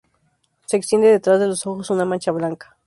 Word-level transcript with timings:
Se 0.65 0.77
extiende 0.77 1.09
detrás 1.09 1.39
de 1.39 1.45
los 1.45 1.67
ojos 1.67 1.91
una 1.91 2.05
mancha 2.05 2.31
blanca. 2.31 2.75